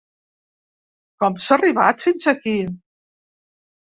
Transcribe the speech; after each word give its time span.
Com 1.23 1.35
s’ha 1.47 1.59
arribat 1.59 2.05
fins 2.07 2.27
aquí? 2.33 2.57